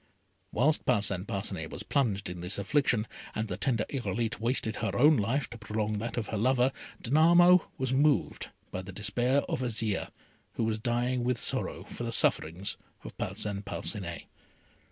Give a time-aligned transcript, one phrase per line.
[0.51, 3.05] Whilst Parcin Parcinet was plunged in this affliction,
[3.35, 6.71] and the tender Irolite wasted her own life to prolong that of her lover,
[7.03, 10.09] Danamo was moved by the despair of Azire,
[10.53, 14.23] who was dying with sorrow for the sufferings of Parcin Parcinet.